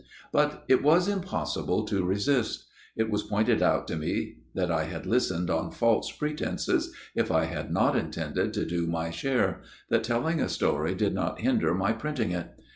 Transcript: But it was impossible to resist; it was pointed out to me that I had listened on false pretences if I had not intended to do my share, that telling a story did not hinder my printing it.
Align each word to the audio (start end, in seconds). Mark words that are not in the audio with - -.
But 0.31 0.65
it 0.67 0.81
was 0.81 1.07
impossible 1.07 1.83
to 1.85 2.03
resist; 2.03 2.65
it 2.95 3.11
was 3.11 3.21
pointed 3.21 3.61
out 3.61 3.87
to 3.89 3.95
me 3.95 4.37
that 4.55 4.71
I 4.71 4.85
had 4.85 5.05
listened 5.05 5.51
on 5.51 5.69
false 5.69 6.09
pretences 6.11 6.91
if 7.13 7.29
I 7.31 7.43
had 7.43 7.69
not 7.71 7.95
intended 7.95 8.51
to 8.55 8.65
do 8.65 8.87
my 8.87 9.11
share, 9.11 9.61
that 9.89 10.03
telling 10.03 10.39
a 10.41 10.49
story 10.49 10.95
did 10.95 11.13
not 11.13 11.41
hinder 11.41 11.75
my 11.75 11.93
printing 11.93 12.31
it. 12.31 12.47